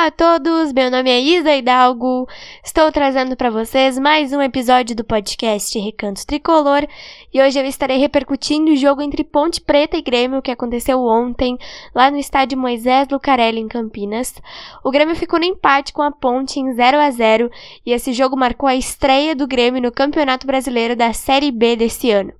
[0.00, 2.26] Olá a todos, meu nome é Isa Hidalgo.
[2.64, 6.86] Estou trazendo para vocês mais um episódio do podcast Recanto Tricolor
[7.30, 11.58] e hoje eu estarei repercutindo o jogo entre Ponte Preta e Grêmio que aconteceu ontem
[11.94, 14.32] lá no estádio Moisés Lucarelli em Campinas.
[14.82, 17.50] O Grêmio ficou no empate com a Ponte em 0 a 0
[17.84, 22.10] e esse jogo marcou a estreia do Grêmio no Campeonato Brasileiro da Série B desse
[22.10, 22.32] ano.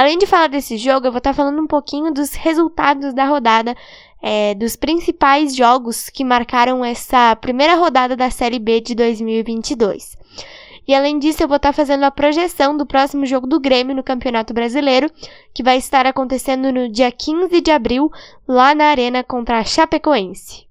[0.00, 3.76] Além de falar desse jogo, eu vou estar falando um pouquinho dos resultados da rodada
[4.22, 10.16] é, dos principais jogos que marcaram essa primeira rodada da Série B de 2022.
[10.88, 14.02] E além disso, eu vou estar fazendo a projeção do próximo jogo do Grêmio no
[14.02, 15.10] Campeonato Brasileiro,
[15.52, 18.10] que vai estar acontecendo no dia 15 de abril,
[18.48, 20.69] lá na Arena contra a Chapecoense.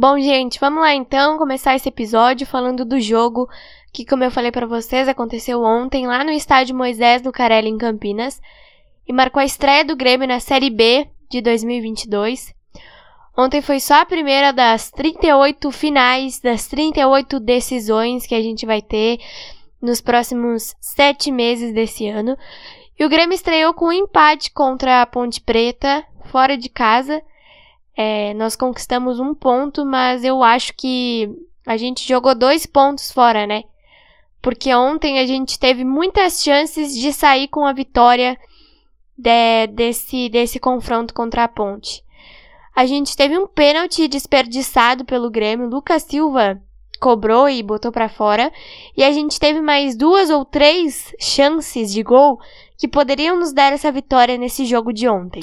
[0.00, 3.46] Bom, gente, vamos lá então começar esse episódio falando do jogo
[3.92, 7.76] que, como eu falei para vocês, aconteceu ontem lá no estádio Moisés do Carelli em
[7.76, 8.40] Campinas
[9.06, 12.54] e marcou a estreia do Grêmio na Série B de 2022.
[13.36, 18.80] Ontem foi só a primeira das 38 finais, das 38 decisões que a gente vai
[18.80, 19.18] ter
[19.82, 22.38] nos próximos sete meses desse ano.
[22.98, 27.22] E o Grêmio estreou com um empate contra a Ponte Preta, fora de casa.
[27.96, 31.28] É, nós conquistamos um ponto, mas eu acho que
[31.66, 33.64] a gente jogou dois pontos fora, né?
[34.40, 38.38] Porque ontem a gente teve muitas chances de sair com a vitória
[39.16, 42.02] de, desse, desse confronto contra a Ponte.
[42.74, 45.68] A gente teve um pênalti desperdiçado pelo Grêmio.
[45.68, 46.60] Lucas Silva
[47.00, 48.52] cobrou e botou para fora.
[48.96, 52.38] E a gente teve mais duas ou três chances de gol
[52.78, 55.42] que poderiam nos dar essa vitória nesse jogo de ontem.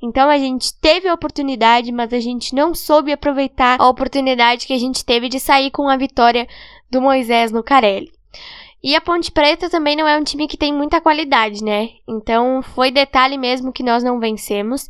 [0.00, 4.72] Então a gente teve a oportunidade, mas a gente não soube aproveitar a oportunidade que
[4.72, 6.46] a gente teve de sair com a vitória
[6.90, 8.12] do Moisés no Carelli.
[8.82, 11.90] E a Ponte Preta também não é um time que tem muita qualidade, né?
[12.06, 14.88] Então foi detalhe mesmo que nós não vencemos.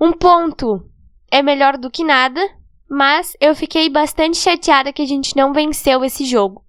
[0.00, 0.82] Um ponto
[1.30, 2.40] é melhor do que nada,
[2.88, 6.62] mas eu fiquei bastante chateada que a gente não venceu esse jogo.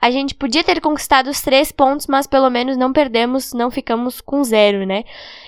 [0.00, 4.20] A gente podia ter conquistado os três pontos, mas pelo menos não perdemos, não ficamos
[4.20, 5.04] com zero, né?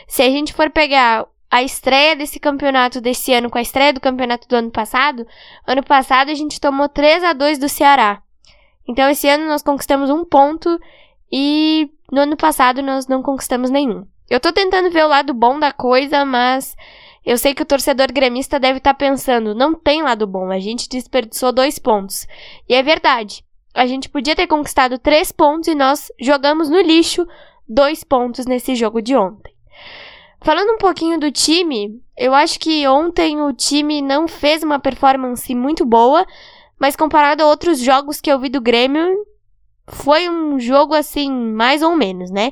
[0.08, 4.00] Se a gente for pegar a estreia desse campeonato desse ano com a estreia do
[4.00, 5.26] campeonato do ano passado,
[5.66, 8.22] ano passado a gente tomou 3 a 2 do Ceará.
[8.88, 10.80] Então esse ano nós conquistamos um ponto
[11.30, 14.04] e no ano passado nós não conquistamos nenhum.
[14.28, 16.76] Eu tô tentando ver o lado bom da coisa, mas
[17.30, 20.58] eu sei que o torcedor gremista deve estar tá pensando, não tem lado bom, a
[20.58, 22.26] gente desperdiçou dois pontos.
[22.68, 23.44] E é verdade.
[23.72, 27.24] A gente podia ter conquistado três pontos e nós jogamos no lixo
[27.68, 29.54] dois pontos nesse jogo de ontem.
[30.40, 35.54] Falando um pouquinho do time, eu acho que ontem o time não fez uma performance
[35.54, 36.26] muito boa,
[36.80, 39.24] mas comparado a outros jogos que eu vi do Grêmio,
[39.86, 42.50] foi um jogo assim, mais ou menos, né?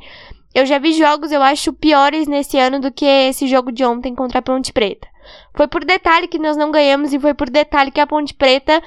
[0.55, 4.15] Eu já vi jogos, eu acho, piores nesse ano do que esse jogo de ontem
[4.15, 5.07] contra a Ponte Preta.
[5.55, 8.83] Foi por detalhe que nós não ganhamos e foi por detalhe que a Ponte Preta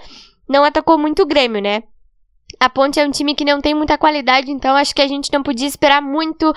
[0.50, 1.84] não atacou muito o Grêmio, né?
[2.60, 5.32] A Ponte é um time que não tem muita qualidade, então acho que a gente
[5.32, 6.54] não podia esperar muito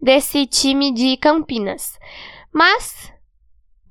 [0.00, 1.98] desse time de Campinas.
[2.52, 3.12] Mas,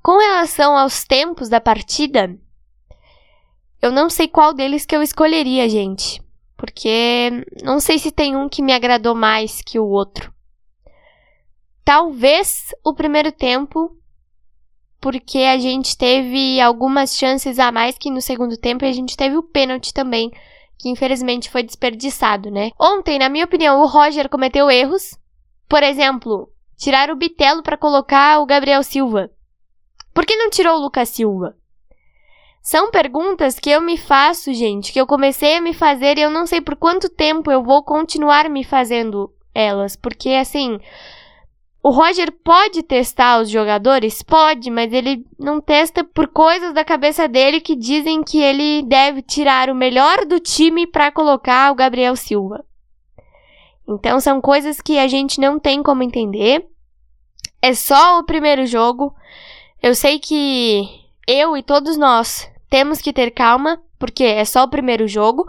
[0.02, 2.36] com relação aos tempos da partida,
[3.81, 6.22] eu não sei qual deles que eu escolheria, gente.
[6.58, 10.34] Porque não sei se tem um que me agradou mais que o outro.
[11.85, 13.96] Talvez o primeiro tempo,
[15.00, 19.16] porque a gente teve algumas chances a mais que no segundo tempo e a gente
[19.16, 20.31] teve o pênalti também,
[20.78, 22.72] que infelizmente foi desperdiçado, né?
[22.78, 25.18] Ontem, na minha opinião, o Roger cometeu erros
[25.68, 29.31] por exemplo, tirar o Bitelo para colocar o Gabriel Silva.
[30.13, 31.56] Por que não tirou o Lucas Silva?
[32.62, 36.30] São perguntas que eu me faço, gente, que eu comecei a me fazer e eu
[36.30, 40.80] não sei por quanto tempo eu vou continuar me fazendo elas, porque assim,
[41.86, 44.24] o Roger pode testar os jogadores?
[44.24, 49.22] Pode, mas ele não testa por coisas da cabeça dele que dizem que ele deve
[49.22, 52.66] tirar o melhor do time para colocar o Gabriel Silva.
[53.88, 56.68] Então são coisas que a gente não tem como entender.
[57.62, 59.14] É só o primeiro jogo.
[59.80, 60.90] Eu sei que
[61.28, 65.46] eu e todos nós temos que ter calma, porque é só o primeiro jogo.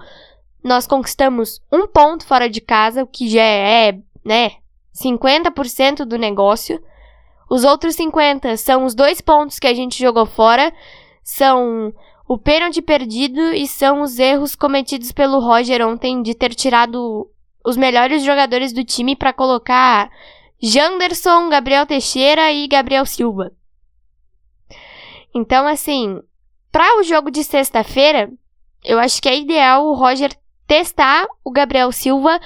[0.63, 4.57] nós conquistamos um ponto fora de casa, o que já é, né,
[4.97, 6.83] 50% do negócio.
[7.49, 10.73] Os outros 50 são os dois pontos que a gente jogou fora,
[11.23, 11.93] são
[12.29, 17.31] o pênalti perdido e são os erros cometidos pelo Roger ontem de ter tirado
[17.65, 20.11] os melhores jogadores do time para colocar
[20.61, 23.53] Janderson, Gabriel Teixeira e Gabriel Silva.
[25.35, 26.21] Então, assim,
[26.73, 28.31] para o jogo de sexta-feira,
[28.83, 30.33] eu acho que é ideal o Roger
[30.67, 32.41] testar o Gabriel Silva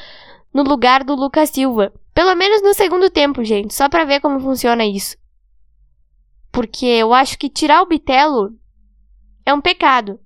[0.53, 1.93] no lugar do Lucas Silva.
[2.21, 5.17] Pelo menos no segundo tempo, gente, só para ver como funciona isso.
[6.53, 8.51] Porque eu acho que tirar o Bitelo
[9.47, 10.21] é um pecado.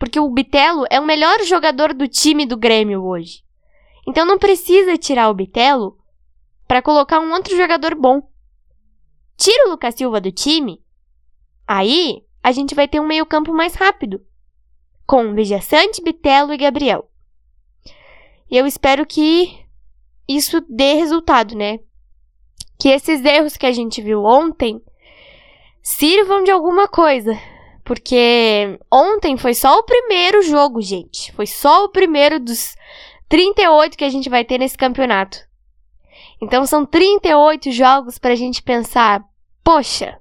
[0.00, 3.44] Porque o Bitelo é o melhor jogador do time do Grêmio hoje.
[4.04, 5.96] Então não precisa tirar o Bitelo
[6.66, 8.20] para colocar um outro jogador bom.
[9.36, 10.82] Tira o Lucas Silva do time,
[11.68, 14.26] aí a gente vai ter um meio-campo mais rápido,
[15.06, 17.08] com Vijaçante, Bitelo e Gabriel.
[18.50, 19.67] E eu espero que
[20.28, 21.78] isso dê resultado, né?
[22.78, 24.80] Que esses erros que a gente viu ontem
[25.82, 27.38] sirvam de alguma coisa.
[27.84, 31.32] Porque ontem foi só o primeiro jogo, gente.
[31.32, 32.76] Foi só o primeiro dos
[33.28, 35.38] 38 que a gente vai ter nesse campeonato.
[36.40, 39.24] Então são 38 jogos para a gente pensar:
[39.64, 40.20] poxa,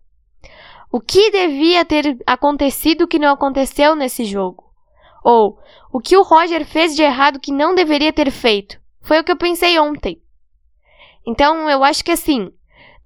[0.89, 4.63] o que devia ter acontecido que não aconteceu nesse jogo?
[5.23, 5.59] Ou
[5.91, 8.79] o que o Roger fez de errado que não deveria ter feito?
[9.07, 10.21] Foi o que eu pensei ontem.
[11.25, 12.51] Então, eu acho que assim,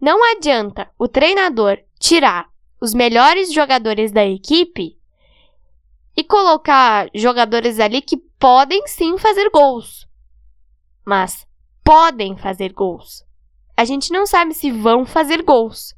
[0.02, 2.50] não adianta o treinador tirar
[2.82, 4.98] os melhores jogadores da equipe
[6.18, 10.08] e colocar jogadores ali que podem sim fazer gols.
[11.06, 11.46] Mas
[11.84, 13.24] podem fazer gols.
[13.78, 15.94] A gente não sabe se vão fazer gols.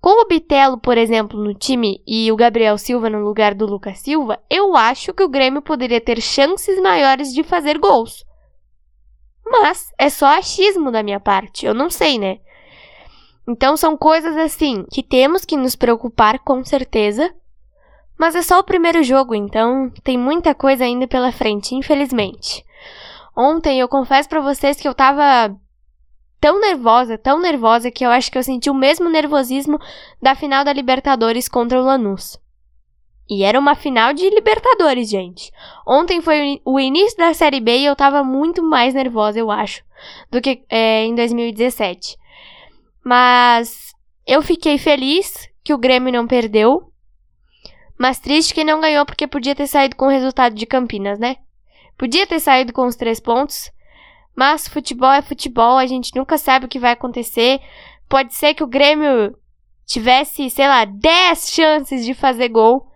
[0.00, 3.98] Com o Bitelo, por exemplo, no time e o Gabriel Silva no lugar do Lucas
[3.98, 8.24] Silva, eu acho que o Grêmio poderia ter chances maiores de fazer gols.
[9.52, 12.38] Mas é só achismo da minha parte, eu não sei, né?
[13.46, 17.34] Então são coisas assim que temos que nos preocupar com certeza.
[18.18, 22.64] Mas é só o primeiro jogo, então tem muita coisa ainda pela frente, infelizmente.
[23.36, 25.54] Ontem eu confesso para vocês que eu tava
[26.40, 29.78] tão nervosa, tão nervosa que eu acho que eu senti o mesmo nervosismo
[30.20, 32.41] da final da Libertadores contra o Lanús.
[33.34, 35.50] E era uma final de Libertadores, gente.
[35.86, 39.82] Ontem foi o início da Série B e eu tava muito mais nervosa, eu acho,
[40.30, 42.18] do que é, em 2017.
[43.02, 43.94] Mas
[44.26, 46.92] eu fiquei feliz que o Grêmio não perdeu.
[47.98, 51.36] Mas triste que não ganhou porque podia ter saído com o resultado de Campinas, né?
[51.96, 53.70] Podia ter saído com os três pontos.
[54.36, 57.62] Mas futebol é futebol, a gente nunca sabe o que vai acontecer.
[58.10, 59.34] Pode ser que o Grêmio
[59.86, 62.91] tivesse, sei lá, 10 chances de fazer gol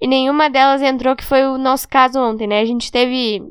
[0.00, 2.60] e nenhuma delas entrou, que foi o nosso caso ontem, né?
[2.60, 3.42] A gente teve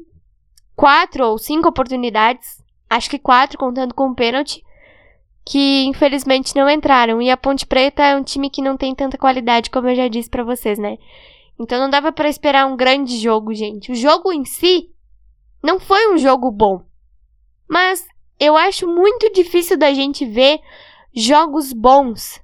[0.75, 4.63] quatro ou cinco oportunidades, acho que quatro contando com o pênalti,
[5.45, 7.21] que infelizmente não entraram.
[7.21, 10.07] E a Ponte Preta é um time que não tem tanta qualidade, como eu já
[10.07, 10.97] disse para vocês, né?
[11.59, 13.91] Então não dava para esperar um grande jogo, gente.
[13.91, 14.89] O jogo em si
[15.63, 16.81] não foi um jogo bom.
[17.67, 18.07] Mas
[18.39, 20.59] eu acho muito difícil da gente ver
[21.13, 22.39] jogos bons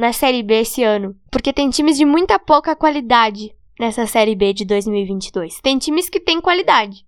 [0.00, 4.54] na Série B esse ano, porque tem times de muita pouca qualidade nessa Série B
[4.54, 5.60] de 2022.
[5.60, 7.04] Tem times que têm qualidade,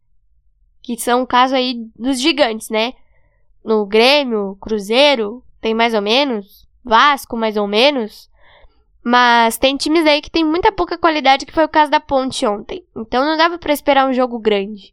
[0.82, 2.92] que são o caso aí dos gigantes, né?
[3.64, 8.28] No Grêmio, Cruzeiro, tem mais ou menos, Vasco mais ou menos,
[9.02, 12.44] mas tem times aí que tem muita pouca qualidade, que foi o caso da Ponte
[12.44, 12.84] ontem.
[12.94, 14.92] Então não dava para esperar um jogo grande.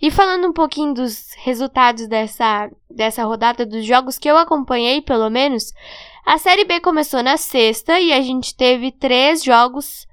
[0.00, 5.28] E falando um pouquinho dos resultados dessa, dessa rodada, dos jogos que eu acompanhei, pelo
[5.28, 5.72] menos,
[6.26, 10.08] a Série B começou na sexta e a gente teve três jogos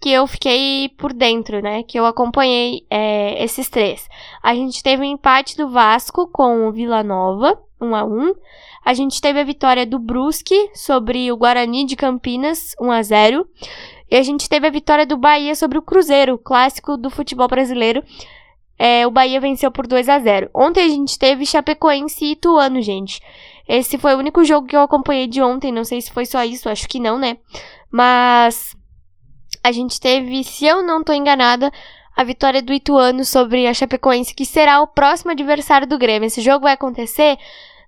[0.00, 1.82] que eu fiquei por dentro, né?
[1.82, 4.08] Que eu acompanhei é, esses três.
[4.40, 8.04] A gente teve o um empate do Vasco com o Vila Nova, 1 um a
[8.04, 8.34] 1 um.
[8.84, 13.46] A gente teve a vitória do Brusque sobre o Guarani de Campinas, 1 a 0
[14.08, 18.02] E a gente teve a vitória do Bahia sobre o Cruzeiro, clássico do futebol brasileiro.
[18.78, 22.80] É, o Bahia venceu por 2 a 0 Ontem a gente teve Chapecoense e Ituano,
[22.80, 23.20] gente.
[23.68, 25.72] Esse foi o único jogo que eu acompanhei de ontem.
[25.72, 27.38] Não sei se foi só isso, acho que não, né?
[27.90, 28.76] Mas
[29.62, 31.70] a gente teve, se eu não tô enganada,
[32.16, 36.26] a vitória do Ituano sobre a Chapecoense, que será o próximo adversário do Grêmio.
[36.26, 37.38] Esse jogo vai acontecer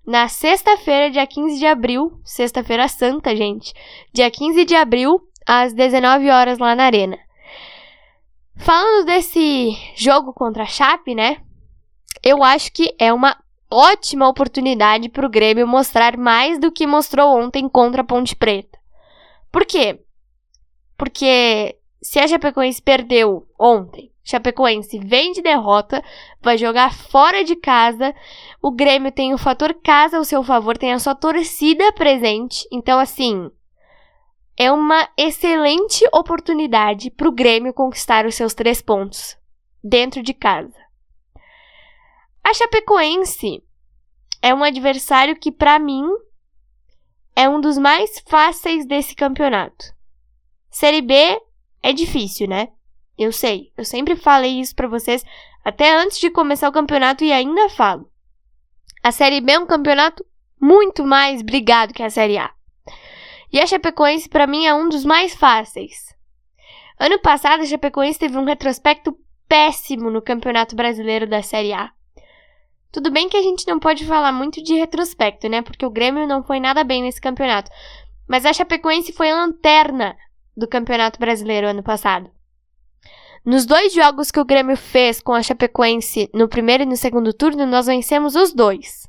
[0.06, 3.72] na sexta-feira, dia 15 de abril, sexta-feira santa, gente.
[4.12, 7.18] Dia 15 de abril, às 19 horas lá na Arena.
[8.56, 11.38] Falando desse jogo contra a Chape, né?
[12.22, 13.36] Eu acho que é uma
[13.70, 18.78] ótima oportunidade para o Grêmio mostrar mais do que mostrou ontem contra a Ponte Preta.
[19.50, 20.00] Por quê?
[20.96, 26.02] Porque se a Chapecoense perdeu ontem Chapecoense vem de derrota,
[26.40, 28.14] vai jogar fora de casa.
[28.60, 32.66] O Grêmio tem o fator casa ao seu favor, tem a sua torcida presente.
[32.72, 33.50] Então, assim,
[34.56, 39.36] é uma excelente oportunidade para o Grêmio conquistar os seus três pontos
[39.82, 40.83] dentro de casa.
[42.44, 43.64] A Chapecoense
[44.42, 46.04] é um adversário que, para mim,
[47.34, 49.86] é um dos mais fáceis desse campeonato.
[50.70, 51.40] Série B
[51.82, 52.68] é difícil, né?
[53.16, 55.24] Eu sei, eu sempre falei isso para vocês
[55.64, 58.10] até antes de começar o campeonato e ainda falo.
[59.02, 60.22] A Série B é um campeonato
[60.60, 62.52] muito mais brigado que a Série A.
[63.50, 66.14] E a Chapecoense para mim é um dos mais fáceis.
[67.00, 71.90] Ano passado a Chapecoense teve um retrospecto péssimo no Campeonato Brasileiro da Série A.
[72.94, 75.62] Tudo bem que a gente não pode falar muito de retrospecto, né?
[75.62, 77.68] Porque o Grêmio não foi nada bem nesse campeonato.
[78.24, 80.16] Mas a Chapecoense foi a lanterna
[80.56, 82.30] do Campeonato Brasileiro ano passado.
[83.44, 87.32] Nos dois jogos que o Grêmio fez com a Chapecoense no primeiro e no segundo
[87.32, 89.08] turno, nós vencemos os dois.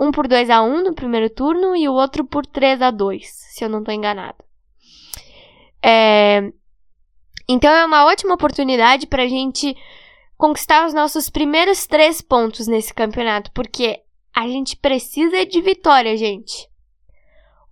[0.00, 3.24] Um por 2 a 1 no primeiro turno e o outro por 3 a 2
[3.24, 4.42] se eu não estou enganado.
[5.80, 6.52] É...
[7.48, 9.76] Então é uma ótima oportunidade para a gente
[10.40, 14.02] conquistar os nossos primeiros três pontos nesse campeonato, porque
[14.34, 16.68] a gente precisa de vitória, gente.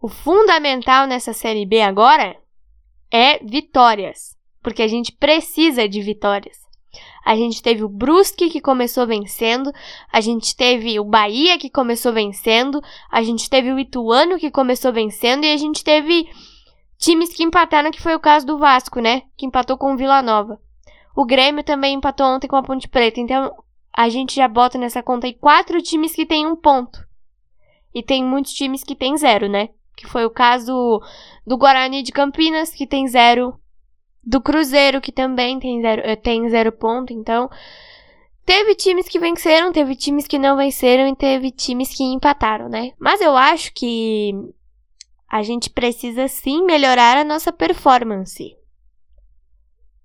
[0.00, 2.36] O fundamental nessa Série B agora
[3.10, 6.58] é vitórias porque a gente precisa de vitórias.
[7.24, 9.72] A gente teve o Brusque que começou vencendo,
[10.12, 14.92] a gente teve o Bahia que começou vencendo, a gente teve o Ituano que começou
[14.92, 16.28] vencendo e a gente teve
[16.98, 19.22] times que empataram, que foi o caso do Vasco, né?
[19.36, 20.60] Que empatou com o Vila Nova.
[21.18, 23.18] O Grêmio também empatou ontem com a Ponte Preta.
[23.18, 23.52] Então
[23.92, 27.04] a gente já bota nessa conta aí quatro times que tem um ponto.
[27.92, 29.70] E tem muitos times que tem zero, né?
[29.96, 31.02] Que foi o caso
[31.44, 33.58] do Guarani de Campinas, que tem zero
[34.22, 37.12] do Cruzeiro, que também tem zero, eh, tem zero ponto.
[37.12, 37.50] Então,
[38.46, 42.92] teve times que venceram, teve times que não venceram e teve times que empataram, né?
[42.96, 44.32] Mas eu acho que
[45.28, 48.56] a gente precisa sim melhorar a nossa performance.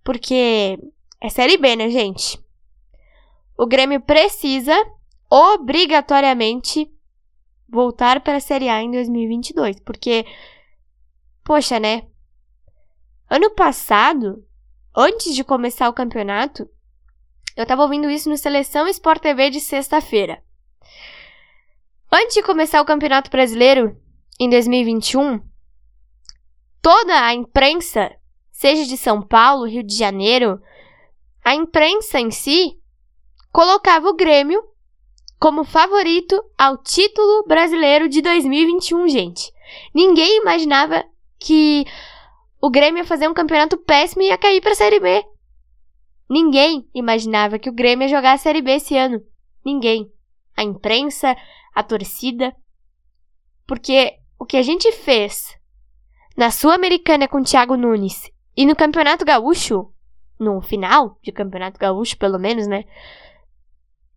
[0.03, 0.79] Porque
[1.23, 2.37] é Série B, né, gente?
[3.57, 4.75] O Grêmio precisa
[5.29, 6.91] obrigatoriamente
[7.69, 10.25] voltar para a Série A em 2022, porque
[11.41, 12.05] poxa, né?
[13.29, 14.45] Ano passado,
[14.93, 16.69] antes de começar o campeonato,
[17.55, 20.43] eu tava ouvindo isso no Seleção Sport TV de sexta-feira.
[22.11, 23.97] Antes de começar o Campeonato Brasileiro,
[24.37, 25.41] em 2021,
[26.81, 28.13] toda a imprensa,
[28.51, 30.61] seja de São Paulo, Rio de Janeiro,
[31.43, 32.77] a imprensa em si
[33.51, 34.63] colocava o Grêmio
[35.39, 39.51] como favorito ao título brasileiro de 2021, gente.
[39.93, 41.03] Ninguém imaginava
[41.37, 41.85] que
[42.61, 45.23] o Grêmio ia fazer um campeonato péssimo e ia cair para a Série B.
[46.29, 49.21] Ninguém imaginava que o Grêmio ia jogar a Série B esse ano.
[49.65, 50.09] Ninguém.
[50.55, 51.35] A imprensa,
[51.75, 52.55] a torcida.
[53.67, 55.57] Porque o que a gente fez
[56.37, 59.92] na Sul-Americana com o Thiago Nunes e no Campeonato Gaúcho,
[60.43, 62.85] no final de Campeonato Gaúcho, pelo menos, né?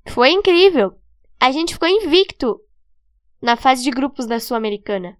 [0.09, 0.99] Foi incrível.
[1.41, 2.61] A gente ficou invicto
[3.41, 5.17] na fase de grupos da Sul-Americana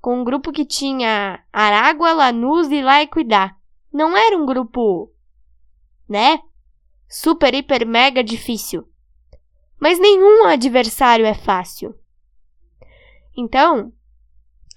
[0.00, 3.54] com um grupo que tinha Aragua, Lanús e La Equidad.
[3.92, 5.12] Não era um grupo,
[6.08, 6.40] né?
[7.08, 8.88] Super, hiper, mega difícil.
[9.78, 11.94] Mas nenhum adversário é fácil.
[13.36, 13.92] Então,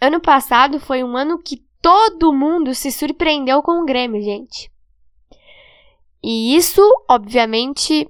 [0.02, 4.72] ano passado foi um ano que todo mundo se surpreendeu com o Grêmio, gente.
[6.24, 8.10] E isso, obviamente,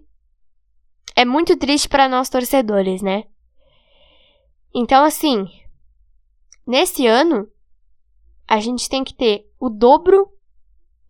[1.15, 3.23] é muito triste para nós torcedores, né?
[4.73, 5.47] Então, assim,
[6.65, 7.49] Nesse ano,
[8.47, 10.31] a gente tem que ter o dobro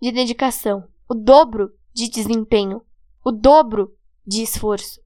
[0.02, 2.82] de dedicação, o dobro de desempenho,
[3.24, 3.96] o dobro
[4.26, 5.00] de esforço.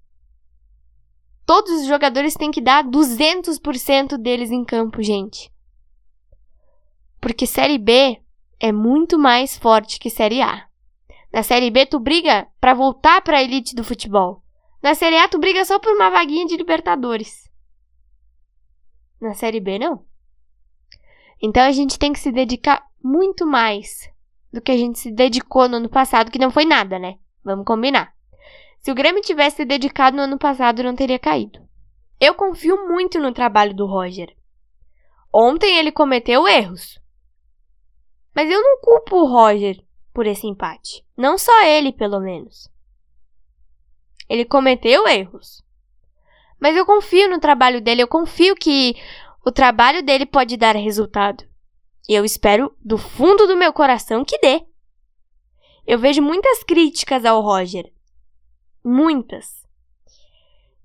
[1.46, 5.52] Todos os jogadores têm que dar 200% deles em campo, gente.
[7.20, 8.22] Porque Série B
[8.60, 10.67] é muito mais forte que Série A.
[11.32, 14.42] Na Série B, tu briga para voltar para a elite do futebol.
[14.82, 17.50] Na Série A, tu briga só por uma vaguinha de Libertadores.
[19.20, 20.06] Na Série B, não.
[21.42, 24.10] Então a gente tem que se dedicar muito mais
[24.52, 27.18] do que a gente se dedicou no ano passado, que não foi nada, né?
[27.44, 28.14] Vamos combinar.
[28.80, 31.60] Se o Grêmio tivesse se dedicado no ano passado, não teria caído.
[32.20, 34.36] Eu confio muito no trabalho do Roger.
[35.34, 37.00] Ontem ele cometeu erros.
[38.36, 39.87] Mas eu não culpo o Roger
[40.18, 41.06] por esse empate.
[41.16, 42.68] Não só ele, pelo menos.
[44.28, 45.64] Ele cometeu erros.
[46.60, 48.96] Mas eu confio no trabalho dele, eu confio que
[49.46, 51.48] o trabalho dele pode dar resultado.
[52.10, 54.66] E eu espero do fundo do meu coração que dê.
[55.86, 57.86] Eu vejo muitas críticas ao Roger.
[58.84, 59.64] Muitas.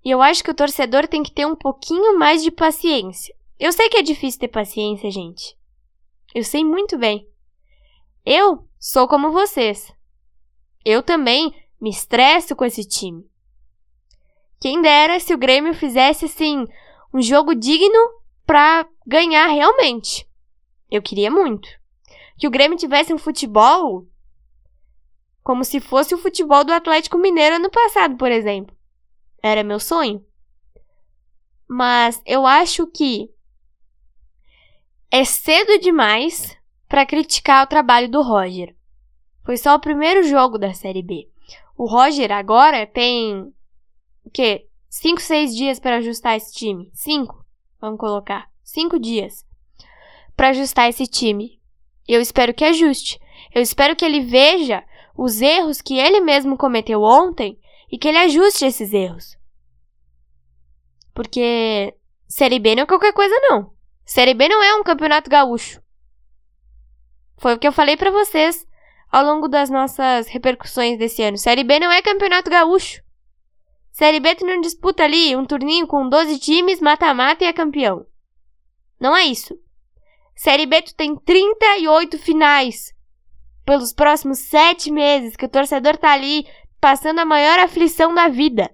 [0.04, 3.34] E eu acho que o torcedor tem que ter um pouquinho mais de paciência.
[3.58, 5.56] Eu sei que é difícil ter paciência, gente.
[6.34, 7.31] Eu sei muito bem.
[8.25, 9.93] Eu sou como vocês.
[10.85, 13.29] Eu também me estresso com esse time.
[14.61, 16.64] Quem dera se o Grêmio fizesse assim
[17.12, 17.99] um jogo digno
[18.47, 20.29] para ganhar realmente.
[20.91, 21.69] Eu queria muito.
[22.38, 24.07] Que o Grêmio tivesse um futebol
[25.43, 28.76] como se fosse o futebol do Atlético Mineiro ano passado, por exemplo.
[29.43, 30.25] Era meu sonho.
[31.69, 33.29] Mas eu acho que
[35.11, 36.57] é cedo demais
[36.92, 38.76] para criticar o trabalho do Roger.
[39.46, 41.26] Foi só o primeiro jogo da Série B.
[41.75, 43.50] O Roger agora tem
[44.22, 44.68] o quê?
[44.90, 46.90] Cinco, seis dias para ajustar esse time.
[46.92, 47.46] Cinco,
[47.80, 48.50] vamos colocar.
[48.62, 49.42] Cinco dias
[50.37, 51.58] para ajustar esse time.
[52.06, 53.18] Eu espero que ajuste.
[53.54, 54.84] Eu espero que ele veja
[55.16, 57.58] os erros que ele mesmo cometeu ontem
[57.90, 59.38] e que ele ajuste esses erros.
[61.14, 61.94] Porque
[62.28, 63.72] Série B não é qualquer coisa, não.
[64.04, 65.80] Série B não é um campeonato gaúcho.
[67.42, 68.64] Foi o que eu falei para vocês
[69.11, 71.37] ao longo das nossas repercussões desse ano.
[71.37, 73.02] Série B não é campeonato gaúcho.
[73.90, 78.06] Série B tu não disputa ali um turninho com 12 times, mata-mata e é campeão.
[79.00, 79.58] Não é isso.
[80.37, 82.94] Série B tu tem 38 finais
[83.64, 86.46] pelos próximos sete meses que o torcedor tá ali
[86.80, 88.70] passando a maior aflição da vida.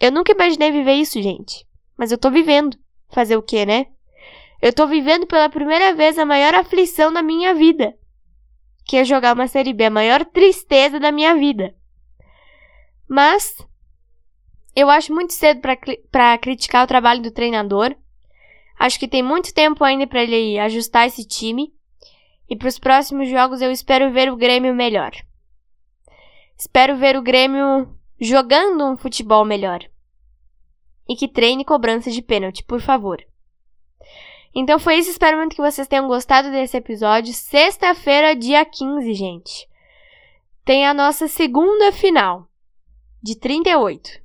[0.00, 1.66] Eu nunca imaginei viver isso, gente.
[1.94, 2.78] Mas eu tô vivendo.
[3.10, 3.88] Fazer o quê, né?
[4.60, 7.94] Eu tô vivendo pela primeira vez a maior aflição da minha vida.
[8.84, 11.74] Que é jogar uma Série B, a maior tristeza da minha vida.
[13.08, 13.56] Mas
[14.74, 15.60] eu acho muito cedo
[16.10, 17.94] para criticar o trabalho do treinador.
[18.78, 21.72] Acho que tem muito tempo ainda para ele ajustar esse time.
[22.48, 25.12] E para os próximos jogos eu espero ver o Grêmio melhor.
[26.56, 27.88] Espero ver o Grêmio
[28.20, 29.80] jogando um futebol melhor.
[31.08, 33.22] E que treine cobrança de pênalti, por favor.
[34.58, 37.34] Então foi isso, espero muito que vocês tenham gostado desse episódio.
[37.34, 39.68] Sexta-feira, dia 15, gente.
[40.64, 42.48] Tem a nossa segunda final,
[43.22, 44.18] de 38.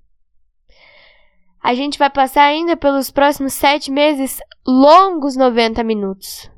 [1.62, 6.50] A gente vai passar ainda pelos próximos sete meses longos 90 minutos.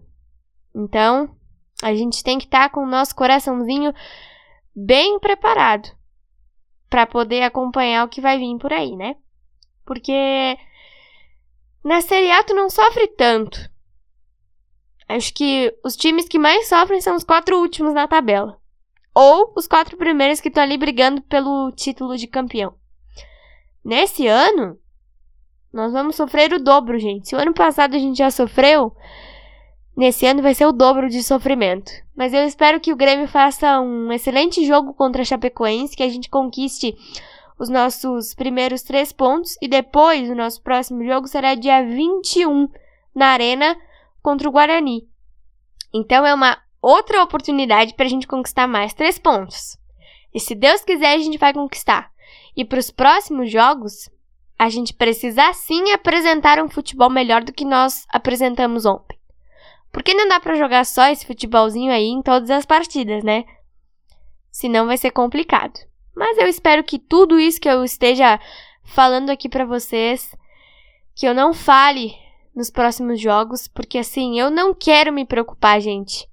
[0.76, 1.36] Então,
[1.82, 3.92] a gente tem que estar tá com o nosso coraçãozinho
[4.76, 5.90] bem preparado
[6.92, 9.16] para poder acompanhar o que vai vir por aí, né?
[9.84, 10.56] Porque
[11.84, 13.60] na Série A tu não sofre tanto.
[15.08, 18.58] Acho que os times que mais sofrem são os quatro últimos na tabela.
[19.14, 22.74] Ou os quatro primeiros que estão ali brigando pelo título de campeão.
[23.84, 24.80] Nesse ano,
[25.72, 27.30] nós vamos sofrer o dobro, gente.
[27.30, 28.96] Se o ano passado a gente já sofreu,
[29.96, 31.92] Nesse ano vai ser o dobro de sofrimento.
[32.16, 36.10] Mas eu espero que o Grêmio faça um excelente jogo contra a Chapecoense, que a
[36.10, 36.96] gente conquiste
[37.64, 39.56] os nossos primeiros três pontos.
[39.62, 42.70] E depois, o nosso próximo jogo será dia 21
[43.16, 43.76] na Arena
[44.22, 45.08] contra o Guarani.
[45.94, 49.78] Então é uma outra oportunidade para a gente conquistar mais três pontos.
[50.34, 52.12] E se Deus quiser, a gente vai conquistar.
[52.56, 54.10] E para os próximos jogos,
[54.58, 59.18] a gente precisa sim apresentar um futebol melhor do que nós apresentamos ontem.
[59.92, 63.46] Porque não dá para jogar só esse futebolzinho aí em todas as partidas, né?
[64.52, 65.80] Senão vai ser complicado.
[66.16, 68.40] Mas eu espero que tudo isso que eu esteja
[68.84, 70.36] falando aqui para vocês,
[71.16, 72.16] que eu não fale
[72.56, 76.28] nos próximos jogos, porque assim, eu não quero me preocupar, gente.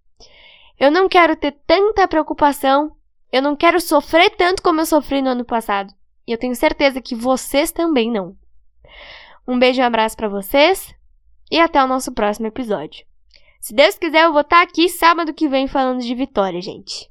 [0.79, 2.95] Eu não quero ter tanta preocupação,
[3.33, 5.93] eu não quero sofrer tanto como eu sofri no ano passado.
[6.27, 8.37] E eu tenho certeza que vocês também não.
[9.47, 10.95] Um beijo e um abraço para vocês
[11.51, 13.05] e até o nosso próximo episódio.
[13.61, 17.11] Se Deus quiser, eu vou estar aqui sábado que vem falando de vitória, gente.